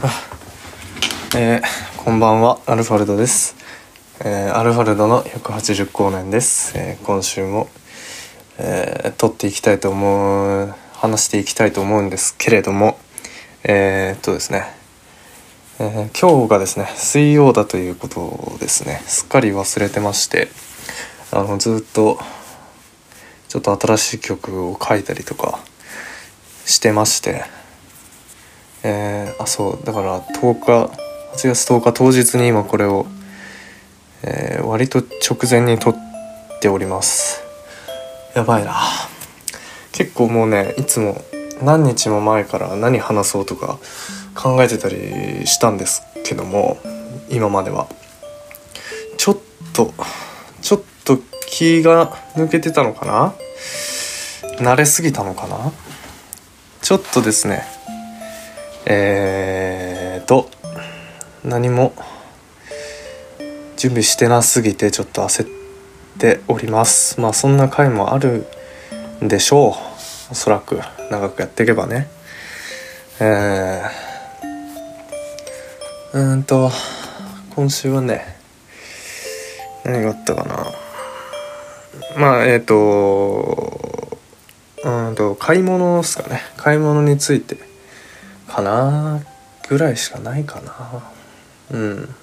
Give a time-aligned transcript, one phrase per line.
[1.36, 1.62] えー、
[2.02, 3.54] こんばんはアルファルドです、
[4.20, 7.68] えー、アルファルドの180光年です、えー、今週も、
[8.56, 12.98] えー、撮っていきたいと思う話していきたいと思うんですけれども
[13.62, 14.72] えー、っとですね、
[15.78, 19.02] え、今日がですね水曜だということをですね。
[19.06, 20.48] すっかり忘れてまして
[21.30, 22.18] あのずっと
[23.48, 25.58] ちょっと新しい曲を書いたりとか
[26.64, 27.59] してまして
[28.82, 30.92] えー、あそうだから10日
[31.34, 33.06] 8月10日当日に今これを、
[34.22, 35.96] えー、割と直前に撮っ
[36.60, 37.42] ております。
[38.34, 38.74] やばいな。
[39.92, 41.20] 結構もうねいつも
[41.62, 43.78] 何日も前から何話そうとか
[44.34, 46.78] 考えてたりしたんですけども
[47.28, 47.88] 今までは。
[49.18, 49.38] ちょっ
[49.74, 49.92] と
[50.62, 53.34] ちょっと気が抜けてたのかな？
[54.58, 55.72] 慣れすぎたのかな？
[56.80, 57.64] ちょっとですね
[58.86, 60.48] えーと
[61.44, 61.92] 何も
[63.76, 65.48] 準備してなすぎてちょっと焦っ
[66.18, 67.20] ております。
[67.20, 68.46] まあそんな回もある
[69.24, 70.32] んでしょう。
[70.32, 70.78] おそらく。
[71.10, 72.08] 長くやっていけばね。
[73.20, 76.70] えー、うんと
[77.56, 78.36] 今週はね
[79.84, 80.66] 何があったかな。
[82.18, 84.18] まあえっ、ー、と
[84.84, 86.42] うんと買い物ですかね。
[86.56, 87.69] 買い物について
[88.50, 89.22] かな
[89.68, 91.02] ぐらいしかないかな。
[91.70, 92.14] うん。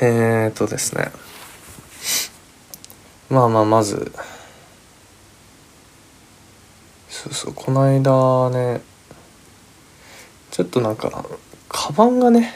[0.00, 1.10] えーとですね。
[3.28, 4.12] まあまあまず。
[7.08, 8.82] そうそうこの間ね
[10.50, 11.24] ちょっとなんか
[11.68, 12.54] カバンがね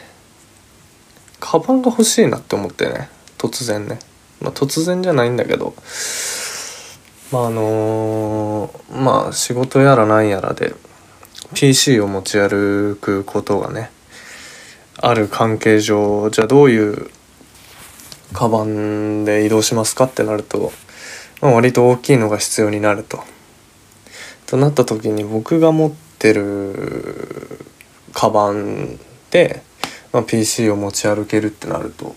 [1.39, 3.99] カバンが欲しいなって思ってね突然ね。
[4.39, 5.73] まあ突然じゃないんだけど。
[7.31, 10.73] まああのー、まあ仕事やらなんやらで
[11.53, 13.91] PC を持ち歩くことがね
[14.97, 17.09] ある関係上じゃあどういう
[18.33, 20.71] カバンで移動しますかってなると、
[21.41, 23.23] まあ、割と大きいのが必要になると。
[24.45, 27.65] となった時に僕が持ってる
[28.13, 28.99] カバン
[29.29, 29.63] で、
[30.11, 32.15] まあ、PC を持ち歩けるってなると、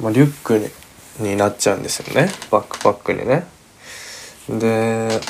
[0.00, 0.68] まあ、リュックに
[1.20, 3.46] になっちゃうんですよねバックパックにね。
[4.48, 5.20] で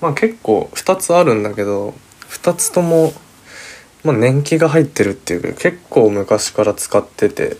[0.00, 1.94] まあ結構2つあるんだけど
[2.30, 3.12] 2つとも、
[4.04, 7.56] まあ、年季が入ってるっていうか結構昔から使ってて。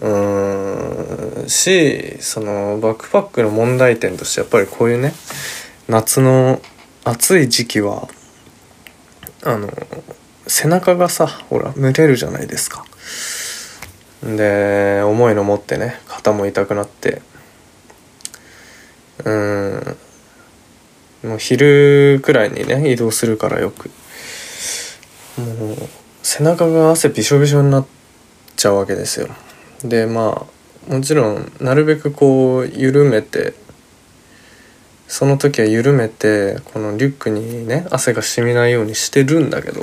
[0.00, 5.12] うんしそのバックパックの問題点としてやっぱりこういうね
[5.88, 6.60] 夏の
[7.04, 8.08] 暑い時期は
[9.44, 9.68] あの
[10.46, 12.84] 背中がさほら蒸れるじゃないですか。
[14.22, 17.22] で重いの持ってね肩も痛くなって。
[19.24, 19.96] うん
[21.22, 23.90] もう昼くらいにね移動するからよく。
[25.38, 25.76] もう
[26.22, 27.86] 背中が汗びしょびしょになっ
[28.56, 29.28] ちゃうわけですよ。
[29.84, 30.46] でま
[30.88, 33.54] あもちろんなるべくこう緩めて
[35.06, 39.80] その時は緩めてこのリュックにね汗が染みないようにしてるんだけど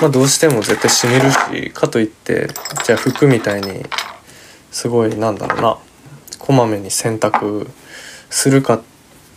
[0.00, 2.48] まあどうしても絶対染みるしかといって
[2.84, 3.84] じゃあ服みたいに
[4.70, 5.78] すごいなんだろうな
[6.38, 7.68] こまめに洗濯
[8.30, 8.82] するかっ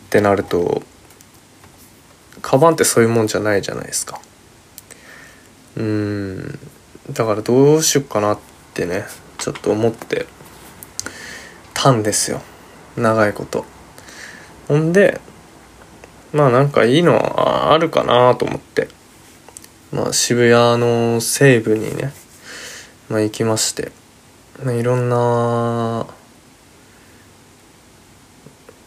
[0.10, 0.84] てなると
[2.44, 4.22] カバンってそういうもんじゃないじゃないですか。
[5.78, 6.60] うん。
[7.10, 8.40] だからどうしよっかなっ
[8.76, 9.06] てね
[9.40, 10.28] ちょっと思って
[11.74, 12.42] たんですよ。
[12.96, 13.66] 長いこと。
[14.68, 15.20] ほんで
[16.34, 18.90] まあなんかいいのはあるかなと思って。
[19.94, 22.12] まあ渋谷の西部にね、
[23.10, 23.92] まあ、行きまして、
[24.64, 26.08] まあ、いろんな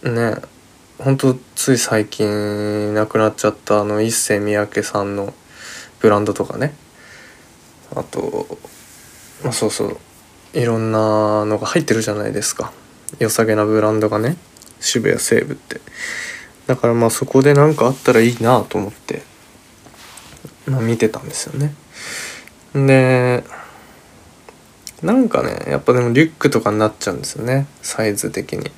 [0.02, 0.55] ね
[0.98, 5.34] ほんとつい最近亡くなっちゃったあの一世三宅さんの
[6.00, 6.74] ブランドとかね。
[7.94, 8.46] あと
[9.44, 9.98] まあそうそう。
[10.54, 12.72] いろんなのが入ってるじゃないですか。
[13.18, 14.36] 良さげなブランドがね。
[14.80, 15.80] 渋谷西部って。
[16.66, 19.22] だからまあそこで何かあったらいいなと思って、
[20.66, 21.74] まあ、見てたんですよね。
[22.74, 23.44] で
[25.02, 27.66] なんかねやっぱでもリュックとかになっちゃうんですよね。
[27.82, 28.70] サイズ的に。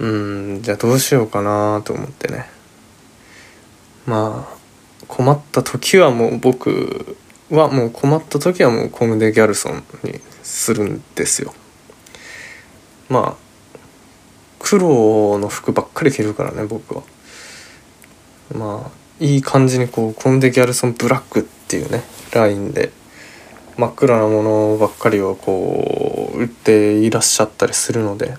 [0.00, 2.46] うんじゃあどうしようかなと思ってね。
[4.06, 4.58] まあ
[5.06, 7.16] 困った時はもう僕
[7.50, 11.52] はもう困った時はもうコムデ・ギャルソンにするんですよ。
[13.08, 13.48] まあ
[14.58, 17.02] 黒の服ばっかり着るからね僕は。
[18.54, 22.02] まあいい感じにこうコムデ・ギャルソンブラックっていうね
[22.32, 22.92] ラインで
[23.76, 28.36] 真っ暗なものばっかりをこう売っていらっしゃったりするので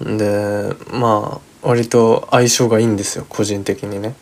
[0.00, 4.14] でまあ割と相性がいいんですよ個人的にね。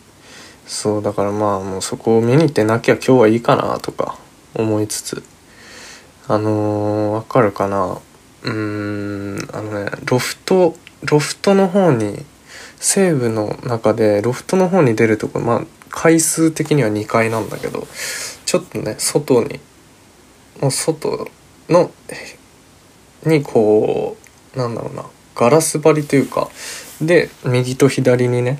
[0.66, 4.18] そうだからまあもうそこを見に行ってなきゃ今日はいいかなとか
[4.54, 5.22] 思いつつ。
[6.26, 8.00] あのー、わかるかな？
[8.42, 12.24] うーんあのねロフトロフトの方に
[12.78, 17.86] 西部の中でロフトの方に出るとこまあ回数的には2階なんだけど
[18.44, 19.60] ちょっとね外に
[20.60, 21.28] もう外
[21.68, 21.90] の
[23.24, 24.16] にこ
[24.54, 25.04] うなんだろうな
[25.38, 26.50] ガラス張りというか
[27.00, 28.58] で右と左にね、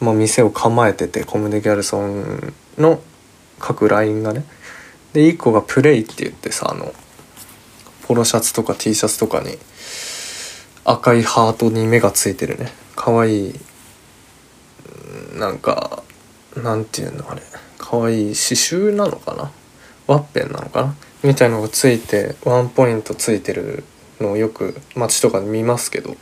[0.00, 3.00] まあ、店を構えててコム・デ・ギャルソンの
[3.60, 4.44] 各ラインがね
[5.12, 6.92] で1個がプレイって言ってさあの
[8.06, 9.56] ポロシャツとか T シャツとかに
[10.84, 12.72] 赤いハートに目がついてるね。
[12.96, 13.54] 可愛い
[15.38, 16.02] なんか
[16.56, 17.42] なんていうのあれ。
[17.78, 19.50] 可愛い刺繍なのかな？
[20.06, 20.94] ワッペンなのかな？
[21.22, 23.84] みたいのがついてワンポイントついてる
[24.20, 26.16] のをよく街とかで見ますけど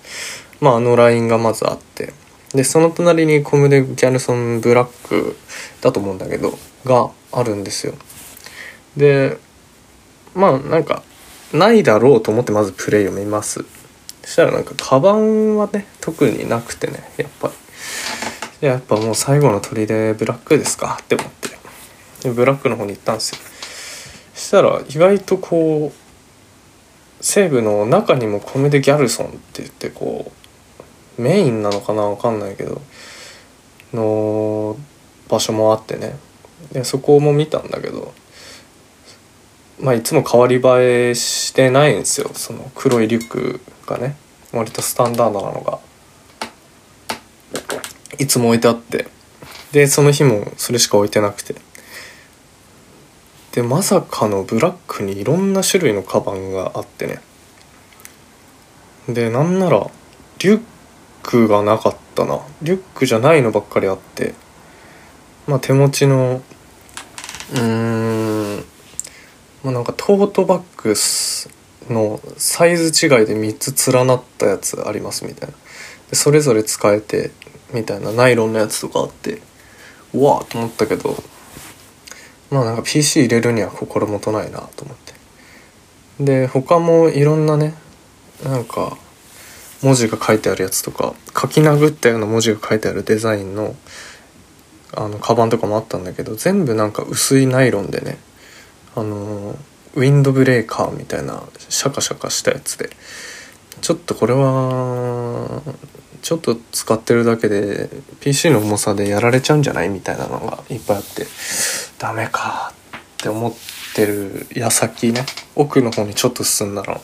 [0.61, 2.13] まああのラインがまずあって
[2.55, 5.37] でその隣にコムデ・ギャルソン・ブラック
[5.81, 7.95] だと思うんだけどがあるんですよ。
[8.97, 9.39] で
[10.35, 11.03] まあなんか
[11.53, 13.65] ないだろうと思ってまずプレイを見ます。
[14.23, 17.55] そしたらなんかカバンはね特になくてねやっぱり。
[18.63, 21.49] やっぱもう最後の砦ブラックですかって思って。
[22.23, 23.39] でブラックの方に行ったんですよ。
[24.35, 26.02] そしたら意外とこう
[27.23, 30.31] 西部の中にもコメデギャルソンって言ってこ
[31.19, 32.83] うメインなのかなわかんないけど
[33.95, 34.77] の
[35.29, 36.17] 場所もあってね。
[36.73, 38.13] でそこも見たんだけど
[39.81, 40.61] まあいつも変わり映
[41.11, 42.31] えしてないんですよ。
[42.35, 44.17] その黒いリュックがね
[44.53, 45.79] 割とスタンダードなのが。
[48.19, 49.07] いつも置いてあって。
[49.73, 51.55] でその日もそれしか置いてなくて。
[53.53, 57.21] でまさかのブラックにいろんな種類のカバンがあってね。
[59.09, 59.91] でなんなら
[60.39, 60.63] リュッ
[61.23, 62.41] クがなかったな。
[62.63, 64.35] リュックじゃないのばっかりあって。
[65.47, 66.41] まあ手持ちの
[67.53, 68.65] うーん
[69.63, 70.95] まあなんかトートバッグ
[71.93, 75.55] のサイズ違いで3つ連なったやつありますみたいな。
[76.11, 77.33] でそれぞれ使えて
[77.75, 79.43] みたいなナイロンのやつとかあって
[80.15, 81.23] うわーと思ったけど
[82.53, 85.13] まあなんか PC 入れるには心もとないなと思って。
[86.21, 87.75] で他もいろんなね
[88.45, 88.97] なんか
[89.83, 93.75] 文字が書いてあるやつとか書き殴ったような文字が書いてあるデザインの
[94.95, 98.19] あのカバンとかもあったんだけど全部なんか薄いナイロンでね
[98.95, 99.57] あの
[99.95, 102.91] ウィンドブレーカーみたいなシャカシャカしたやつで。
[103.83, 105.61] ちょっとこれは
[106.23, 107.91] ちょっと使ってるだけで
[108.21, 111.27] PC の重さでやられちゃうんじゃないみたいなのがいっぱいあって
[111.99, 113.53] ダメかって思っ
[113.95, 115.27] てる矢先ね。
[115.57, 117.01] 奥の方にちょっと進んだら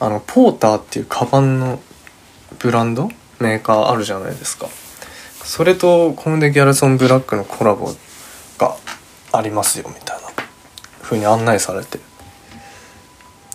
[0.00, 1.80] あのポーターっていうカバンの
[2.58, 3.08] ブランド？
[3.40, 4.68] メーカーあるじゃないですか。
[5.42, 7.94] それとコムデ・ギャルソン・ブラックのコラボ
[8.58, 8.76] が
[9.32, 10.28] ありますよみたいな。
[11.02, 11.98] 風に案内されて。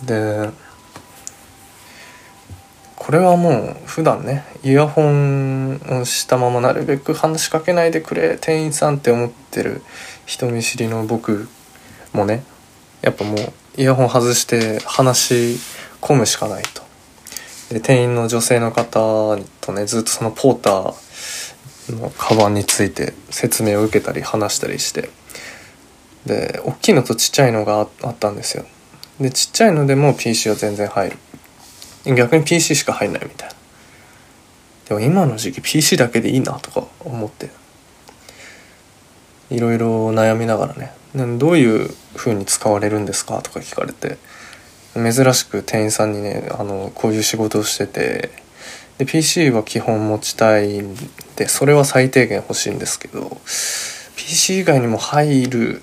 [0.04, 0.50] で
[3.04, 9.82] これはもう普段ねイヤホンをしたままなるべく話しかけないでくれ店員さんって思ってる
[10.24, 11.46] 人見知りの僕
[12.14, 12.44] もね
[13.02, 13.36] やっぱもう
[13.76, 15.60] イヤホン外して話し
[16.00, 16.82] 込むしかないと。
[17.74, 25.10] で店員の女性の方とねずっとそのポーターのカバンについて説明を受けたり話したりして。
[26.24, 28.64] で大きいのとちっちゃいのがあったんですよ。
[29.20, 31.18] でちっちゃいのでも PC は全然入る。
[32.04, 33.54] 逆に PC しか入んないみたいな。
[34.88, 37.50] でも今の時期 PC だけでいいなとか思って。
[39.50, 40.92] いろいろ悩みながらね。
[41.38, 44.18] どういう風に使われるんですかとか聞かれて
[44.94, 48.30] 珍しく店員さんにねあのこういう仕事をしてて
[48.98, 50.96] で PC は基本持ちたいん
[51.36, 53.38] でそれは最低限欲しいんですけど
[54.16, 55.82] PC 以外にも入る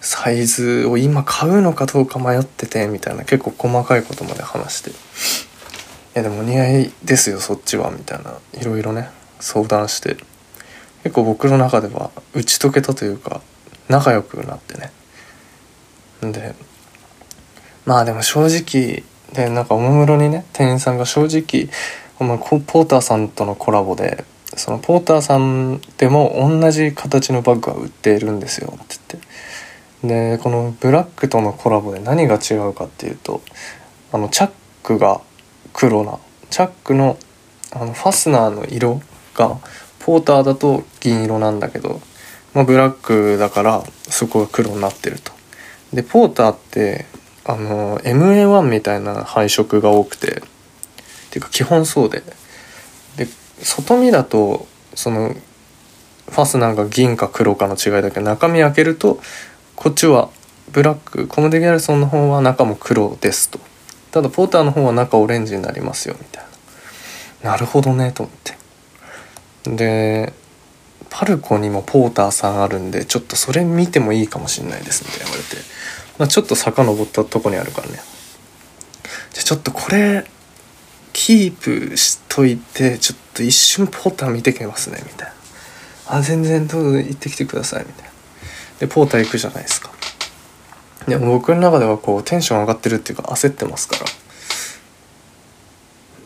[0.00, 4.94] サイズを今買うのかどうか迷っててみたいな結構細かいことまで話して「い
[6.14, 8.34] やでもお似合いですよそっちは」みたいな。
[8.60, 10.16] いろいろね相談して。
[11.04, 13.40] 結構僕の中では打ち解けたというか
[13.88, 14.92] 仲良くなってね。
[16.32, 16.54] で
[17.86, 21.70] まあでも正直でなんかおもむろにね店員さんが正直
[22.18, 24.24] お前ポーターさんとのコラボで
[24.56, 29.28] そのポーターさんでも同じ形のバッグは売っているんですよって言って。
[30.02, 33.42] でこのブラックとのコラボで何が違うかっていうと
[34.12, 34.50] あのチャッ
[34.82, 35.20] クが
[35.72, 36.18] 黒な
[36.50, 37.18] チャックの
[37.72, 39.02] あのファスナーの色
[39.34, 39.58] が
[39.98, 42.00] ポーターだと銀色なんだけど、
[42.54, 45.32] まあ、ブラックだからそこが黒になってると。
[45.92, 47.06] でポーターって
[47.44, 50.34] あの MA1 みたいな配色が多くてっ
[51.30, 52.22] ていうか基本そうで
[53.16, 53.26] で
[53.62, 55.34] 外見だとその
[56.30, 59.20] ファスナーが銀か黒かの違いだけど中身開けると
[59.78, 60.28] こっちは
[60.72, 63.60] ブラックコムデ・ギャルソンの方は中も黒ですと。
[64.10, 66.44] ただポーターの方は中オレンジになりますよみたい
[67.44, 67.52] な。
[67.52, 68.34] なるほどねと思っ
[69.62, 69.76] て。
[69.76, 70.32] で
[71.10, 75.62] パルコにもポーターさんあるんでちょっとそれ見てもいいかもしんないですみたいな言われて、
[76.18, 78.00] まあ、ちょっと遡ったとこにあるからね。
[79.32, 80.24] じゃちょっとこれ
[81.12, 85.28] キープしといてちょっと一瞬ポーター見てきますねみたい
[86.08, 86.16] な。
[86.16, 88.07] あ全然どうぞ行ってきてくださいみたいな。
[88.78, 89.90] でポーター行くじゃないですか。
[91.06, 94.04] でも僕の中ではこうテンション上がってるっていうか焦ってますから。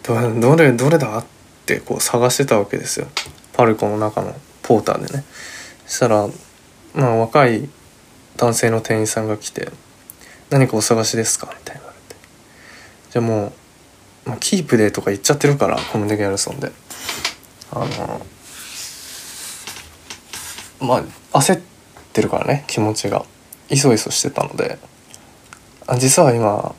[0.04, 1.24] どれどれだっ
[1.64, 3.06] てこう探してたわけですよ。
[3.52, 5.24] パルコの中のポーターでね。
[5.86, 6.28] そしたら
[6.94, 7.68] まあ若い
[8.36, 9.70] 男性の店員さんが来て
[10.50, 12.20] 「何かお探しですか?」みたいな言われて。
[13.12, 13.52] じゃあも
[14.26, 16.72] う、まあ、キープでとか言っちゃってるからコムデ・ギャルソンで。
[17.70, 18.26] あの
[20.80, 20.96] ま
[21.32, 21.71] あ焦って
[22.12, 23.24] てるからね気持ちが。
[23.68, 24.78] いそいそしてたので。
[25.86, 26.74] あ実は今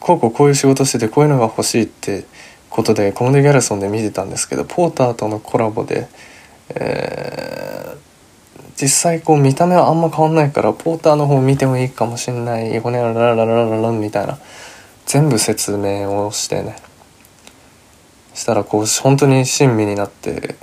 [0.00, 2.24] こうこうこういう仕事しててこういうのが欲しいって
[2.70, 6.08] ことでコムデ・ギャルソンで見てたんですけどポーターとのコラボで
[6.70, 14.38] えー、実際こう見た目はあんま変わんないからポーターの方見てもいいかもしんないほねララララララみたいな
[15.06, 16.76] 全部説明をしてね。
[18.32, 20.56] したらこう本当に親身になって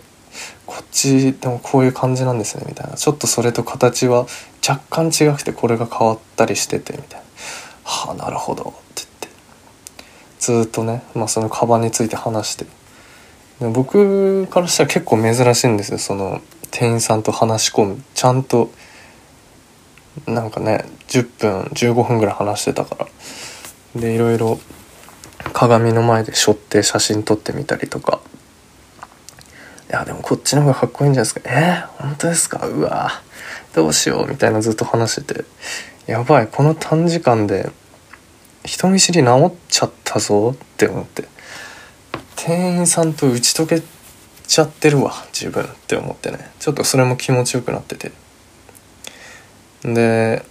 [0.71, 2.95] こっちでもこういう感じなんですねみたいな。
[2.95, 4.25] ちょっとそれと形は
[4.65, 7.25] 若干違くてこれが変わったりしててみたいな
[7.83, 9.27] 「はあなるほど」って言って。
[10.39, 12.65] ずっとね、まあ、そのカバンについて話して。
[13.59, 18.03] で僕からしたら結構珍しいんですよその店員さんと話し込む。
[18.13, 18.71] ちゃんと
[20.25, 22.95] なんかね10分15分ぐらい話してたか
[23.93, 24.01] ら。
[24.01, 24.57] でいろいろ
[25.51, 28.21] 鏡の前でしょって写真撮ってみたりとか。
[29.91, 31.49] やでもこっちの方がかっこいいんじゃないですか？
[31.53, 32.65] えー、本当ですか？
[32.65, 33.11] うわ
[33.73, 35.45] どうしようみたいなずっと話してて。
[36.07, 37.69] やばいこの短時間で
[38.65, 41.25] 人見知り治っちゃったぞって思って。
[42.35, 43.81] 店員さんと打ち解け
[44.47, 46.51] ちゃってるわ自分って思ってね。
[46.59, 48.11] ちょっとそれも気持ちよくなってて。
[49.83, 50.43] で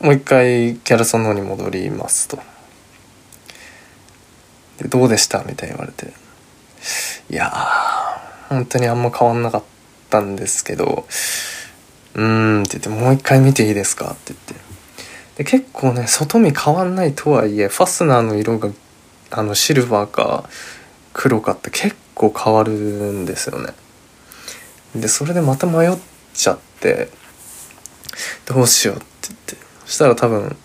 [0.00, 2.38] もう一回ギャルソンの方に戻りますと。
[4.78, 5.44] でどうでした？
[5.44, 6.12] みたいに言われて。
[7.30, 7.52] いや
[8.52, 9.62] 本当にあんま変わんなかっ
[10.10, 11.06] たんですけど
[12.14, 14.54] うんって言ってもう一回見ていいですかって言って。
[15.36, 18.70] で結構ね外見変わんないとはいえファスナーの色が
[19.30, 20.44] あのシルバーか
[21.14, 23.72] 黒かって結構変わるんですよね。
[24.94, 25.96] でそれでまた迷っ
[26.34, 27.08] ちゃって
[28.44, 29.56] どうしようって言って。
[29.86, 30.56] そしたら多分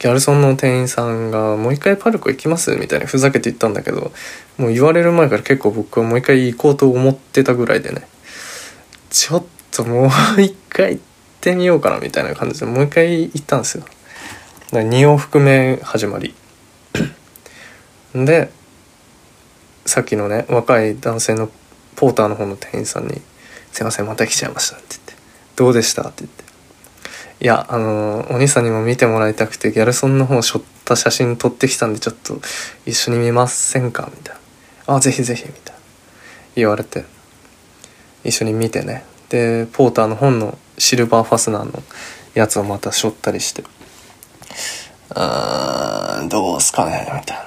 [0.00, 4.12] ギャルソンの店員さんが「もう一回パルコ行きます?」みたいにふざけて言ったんだけど
[4.56, 8.08] もう言われる前から結構僕はもう一回行こうと思ってたぐらいでね。
[9.10, 11.02] ちょっともう一回行っ
[11.40, 13.82] てみようかなみたいな感じでもう一回行ったんですよ。
[13.82, 13.96] だか
[14.78, 16.34] ら2往復目始まり。
[18.14, 18.50] で
[19.86, 21.50] さっきのね若い男性の
[21.96, 23.20] ポーターの方の店員さんに
[23.72, 25.14] 「すいませんまた来ちゃいました」って言って
[25.56, 26.44] 「どうでした?」って言って
[27.42, 32.38] 「いやあのお兄さんにも見てもらいたくてギャルソンの方をしょった写真撮ってきたんでちょっと
[32.84, 34.36] 一緒に見ませんか?」みたい
[34.86, 35.80] な「あぜひぜひ」みたいな。
[36.56, 37.04] 言われて。
[38.22, 39.04] 一緒に見てね。
[39.30, 41.82] でポーターの本のシルバーファスナーの
[42.34, 43.62] やつをまたしょったりして
[45.10, 47.44] 「うーんどうすかね?」みたいな。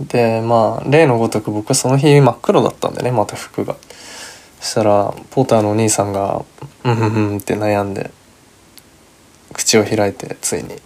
[0.00, 3.76] でまあ例のごとく僕はその日真っ黒だったんでねまた服が。
[4.60, 6.42] そしたらポーターのお兄さんが
[6.84, 8.10] 「うんうんうん」って悩んで。
[9.52, 10.76] 口を開いてついに。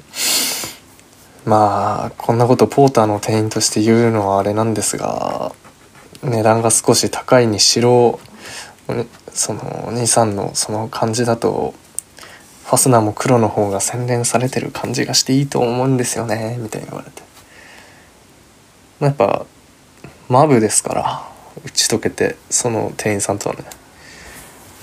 [1.45, 5.53] まあこんなことポーターの店員として言うのはあれなんですが
[6.23, 8.19] 値段が少し高いにしろ
[9.33, 11.75] そのお兄さんのその感じだと
[12.65, 17.23] ファスナーも黒の方が洗練されてる感じがしていいと思うんですよねみたいに言われて。
[19.01, 19.45] やっぱ
[20.31, 21.29] マブですから
[21.63, 23.65] 打ち解けてその店員さんとはね。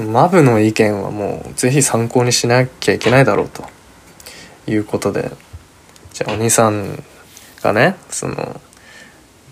[0.02, 3.64] マブの意見はもう是非参考にしなきゃいけないだろうと。
[4.68, 5.32] いうことで。
[6.14, 7.04] じゃあお兄さん
[7.62, 8.60] がねその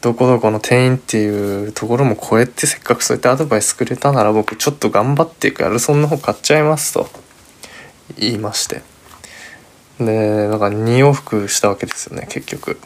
[0.01, 7.09] どこどこの店員っていうところも超えてせっかくそうやってアドバイスくれたなら僕ちょっと頑張っていくやるそんな方買っちゃいますと。
[8.17, 8.81] 言いまして。
[9.99, 12.79] でだから2往復したわけですよね結局。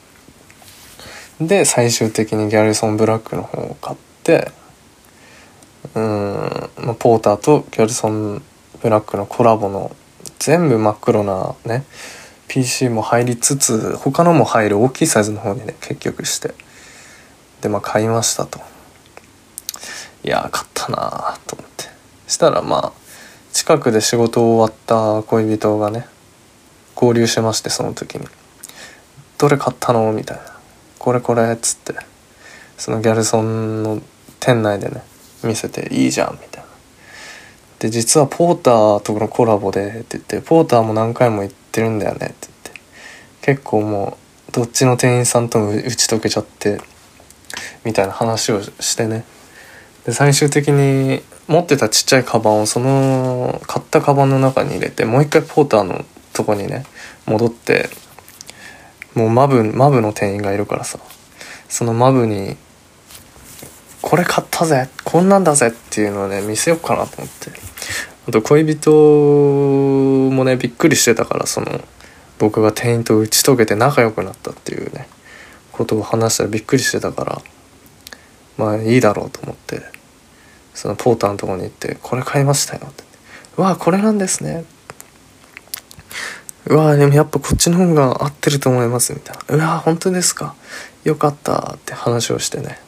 [1.40, 4.52] で最終的にギャルソン・ブラックの方を買って
[5.96, 8.42] うん、ま、ポーターとギャルソン・
[8.82, 9.96] ブラックのコラボの
[10.40, 11.84] 全部真っ黒なね
[12.48, 16.54] PC も入りつつ他のも入る大きいサイズの方にね結局して。
[17.62, 18.60] でまあ買いましたと。
[20.24, 21.86] いや買ったなと思って。
[22.28, 22.92] したらまあ
[23.54, 26.06] 近くで仕事終わった恋人がね
[26.96, 28.28] 合流しましてその時に
[29.38, 30.44] 「どれ買ったの?」みたいな
[31.00, 32.14] 「これこれ」っつって。
[32.78, 34.02] そのギャルソンの
[34.40, 35.04] 店内でね
[35.48, 36.70] 見せて「いいじゃん」みたいな。
[37.80, 42.82] で実はポーターとのコラボでって言って「ポーターも何回も行ってるんだよね」って言って
[43.42, 44.18] 結構も
[44.50, 46.80] うどっちの店員さんとも打ち解けちゃって
[47.84, 49.26] みたいな話をしてね
[50.06, 56.86] で最終的に持ってたちっちゃいカバンをその買ったカバンの中に入れてもう一回ポーターのとこにね
[57.26, 57.90] 戻って
[59.14, 61.00] もうマブマブの店員がいるからさ
[61.68, 62.56] そのマブに
[64.04, 64.90] 「これ買ったぜ。
[65.04, 67.52] こんなんだぜ」っていうのをね見せようかなと思って。
[68.28, 68.92] あと恋人
[70.32, 71.82] もねびっくりしてたからその
[72.40, 75.08] 僕が店員と打ち解けて仲良くなったっていうね
[75.72, 77.42] ことを話したらびっくりしてたから
[78.58, 79.82] まあいいだろうと思って
[80.74, 83.04] そのポーターのとこに行って「これ買いましたよ」って
[83.58, 84.64] 「うわこれなんですね」
[86.68, 90.56] うわでもやっぱこっちの方が合ってると思いますみたいな「うわ本当ですか。
[91.04, 92.80] よかった」って話をしてね。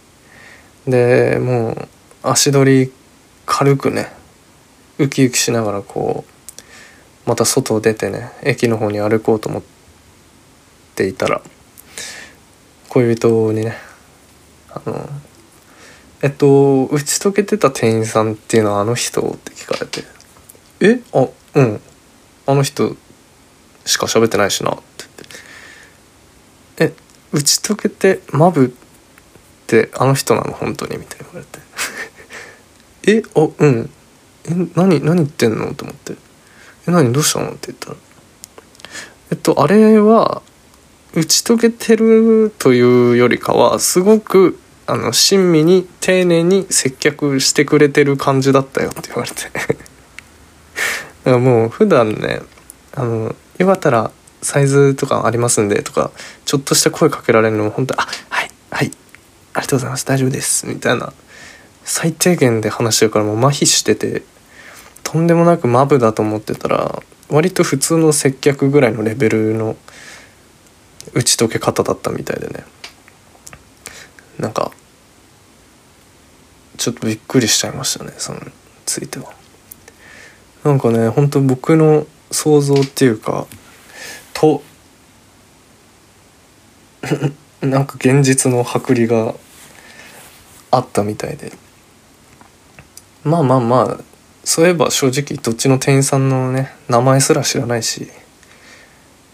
[0.88, 1.88] でもう
[2.24, 2.94] 足取り
[3.46, 4.12] 軽くね
[4.98, 9.64] ウキウキしながらこうまた外を出てね駅の方に歩こうと思っ
[10.96, 11.42] ていたら
[12.90, 13.76] 恋人にね
[14.70, 15.10] あの
[16.22, 20.04] えっと打ち解けてた店員さんっていうのはあの人って聞かれて
[20.82, 21.82] 「えあうん
[22.46, 22.96] あの人
[23.86, 25.06] しか喋ってないしな」って
[26.78, 26.94] 言って「え
[27.32, 28.76] 打ち解けてマブ
[29.66, 31.46] ってあの人なの本当に」みたいに言わ
[33.06, 33.90] れて「えあうん。
[34.48, 36.14] え何何言ってんの?」と思って
[36.88, 37.96] 「え何どうしたの?」って言ったら
[39.32, 40.44] 「えっとあれは
[41.16, 49.44] 打ち解けてるというよりかはすごくあの親身に丁寧に接客してくれてる感じだったよって言われて。
[51.26, 52.42] だからもう普段ね
[52.94, 54.12] あのよかったら
[54.44, 56.12] サイズとかありますんでとか
[56.46, 58.92] ちょっとした声かけられるのも本当あはいはい。
[59.56, 60.06] ありがとうございます。
[60.06, 61.14] 大丈夫ですみたいな。
[61.86, 64.24] 最低限で話してるからもう麻痺してて
[65.04, 69.78] とんでもなくマブだと思ってたら割と普通の接客ぐらいのレベルの
[71.14, 72.66] 打ち解け方だったみたいでね。
[74.40, 74.72] なんか
[76.78, 78.42] ちょっとびっくりしちゃいましたねその
[78.86, 79.32] ついては。
[80.66, 83.48] なんかね本当僕の想像っていうか
[84.34, 84.64] と
[87.62, 89.36] なんか現実の剥離が
[90.72, 91.52] あったみたいで。
[93.24, 94.04] まあまあまあ
[94.44, 98.08] そういえば正直どっちの店員さんのね名前すら知らないし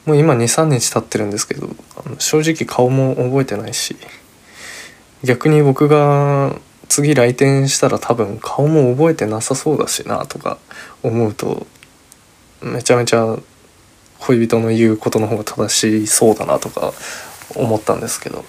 [0.06, 1.67] もう今23日経ってるんですけど
[2.17, 3.98] 正直顔も覚えてないし
[5.24, 6.56] 逆に僕が
[6.88, 10.58] 次来店したら多分顔も覚えてなさそうだしなとか
[11.04, 11.67] 思うと
[12.62, 13.38] めちゃめちゃ
[14.20, 15.67] 恋人の言うことの方が正
[16.06, 16.94] しそうだなとか
[17.56, 18.46] 思ったんですけど。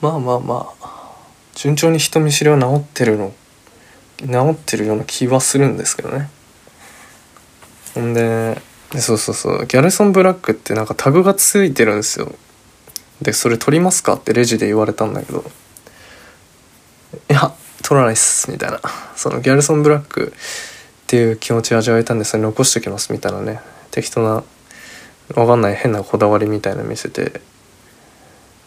[0.00, 0.93] まあまあまあ
[1.54, 3.32] 順調に人見知りは治ってるの
[4.18, 6.30] 治ってるような気はするんですけどね。
[7.94, 8.60] ほんで
[8.98, 9.66] そうそうそう。
[9.66, 12.32] ギャルソンブラックってなんかタグがついてるんですよ。
[13.22, 15.44] でそれ取りますかってレジで言われたんだけど。
[17.30, 18.80] いや取らないっすみたいな。
[19.16, 23.60] そのギャルソンブラックっていう気持ちを味わえたんでそれ残しておきますみたいなね。
[23.90, 24.42] 適当な
[25.34, 27.40] わかんない変なこだわりみたいな見せて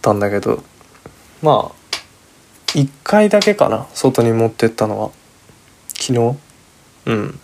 [0.01, 0.63] たんだけど。
[1.41, 1.86] まあ
[2.67, 5.11] 1回だけかな外に持ってったのは。
[5.93, 6.37] 昨日？
[7.05, 7.39] うん。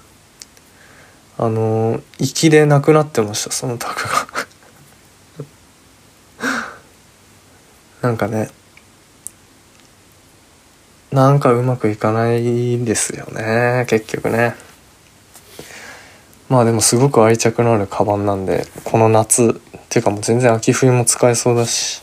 [1.37, 4.47] あの行きでなくなってましたそのタグが。
[8.09, 8.49] なんかね
[11.11, 14.55] なんかうまくいかないですよね結局ね。
[16.49, 22.01] まあでもすごく愛着のあるカバンなんでこの夏っていうかもう全然秋冬も使えそうだし。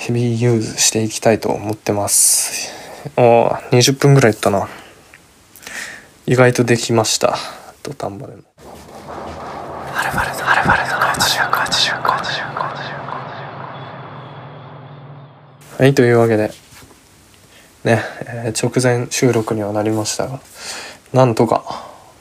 [0.00, 2.72] ヘビーユーズしていきたいと思ってます。
[3.16, 4.68] お20分ぐらいいったな。
[6.24, 7.36] 意外とできました。
[7.82, 8.42] 土壇場でも
[9.92, 10.98] はるばるはるばるの
[15.78, 16.52] はいというわけで
[17.82, 20.28] ね、えー、直前収録にはなりました。
[20.28, 20.40] が
[21.12, 21.64] なんとか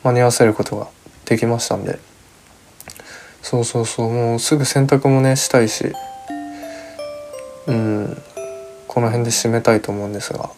[0.04, 0.88] 間に合わせることが
[1.26, 1.76] できました。
[1.76, 2.00] んで
[3.44, 5.62] そうそうそうもうすぐ洗濯もねした。
[5.62, 5.94] いし
[7.68, 8.22] うん。
[8.88, 10.50] この辺で締めたいと思うんですが。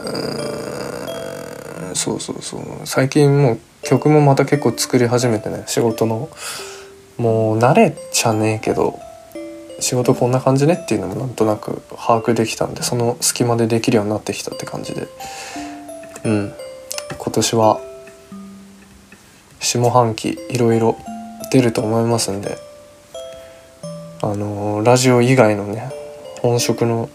[0.00, 1.94] うん。
[1.94, 2.60] そうそうそう。
[2.84, 5.64] 最近もう曲もまた結構作り始めてね。
[5.66, 6.28] 仕事の。
[7.18, 8.98] もう慣れちゃねえけど
[9.80, 15.08] 仕事こんな感じねっていうのもなんとなく把握できたんでその隙間でできるようになってきたって感じで。
[16.24, 16.52] うん。
[17.18, 17.80] 今年は
[19.60, 20.96] 下半期いろいろ
[21.50, 22.58] 出ると思いますんで
[24.86, 25.90] ラジオ以外のね
[26.42, 27.10] 本職の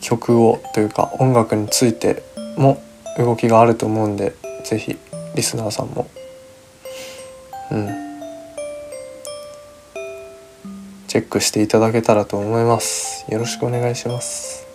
[0.00, 2.22] 曲をというか音楽について
[2.56, 2.82] も
[3.18, 4.96] 動きがあると思うんで是非
[5.34, 6.08] リスナーさんも。
[7.70, 7.88] うん。
[11.08, 13.26] チェックしていただけたらと思います。
[13.30, 14.66] よろしくお願いします。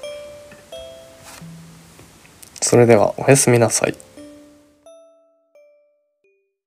[2.61, 4.06] それではおやすみなさい。